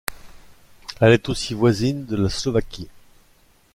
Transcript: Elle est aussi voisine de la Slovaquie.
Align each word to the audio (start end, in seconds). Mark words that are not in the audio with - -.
Elle 0.99 1.13
est 1.13 1.29
aussi 1.29 1.53
voisine 1.53 2.05
de 2.07 2.15
la 2.15 2.27
Slovaquie. 2.27 2.87